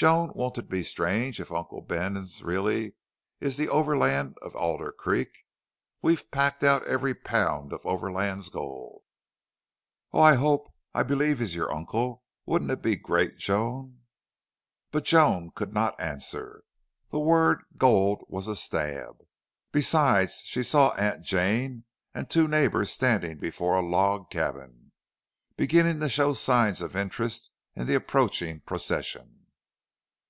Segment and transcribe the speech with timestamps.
[0.00, 2.94] "Joan, won't it be strange if Uncle Bill really
[3.38, 5.28] is the Overland of Alder Creek?
[6.00, 9.02] We've packed out every pound of Overland's gold.
[10.14, 10.22] Oh!
[10.22, 12.24] I hope I believe he's your uncle....
[12.46, 14.00] Wouldn't it be great, Joan?"
[14.90, 16.62] But Joan could not answer.
[17.10, 19.18] The word gold was a stab.
[19.70, 21.84] Besides, she saw Aunt Jane
[22.14, 24.92] and two neighbors standing before a log cabin,
[25.58, 29.36] beginning to show signs of interest in the approaching procession.